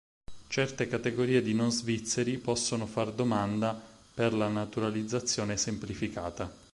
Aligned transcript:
Certe 0.47 0.87
categorie 0.87 1.43
di 1.43 1.53
non 1.53 1.69
svizzeri 1.71 2.39
possono 2.39 2.87
far 2.87 3.11
domanda 3.13 3.79
per 4.15 4.33
la 4.33 4.47
naturalizzazione 4.47 5.57
semplificata. 5.57 6.51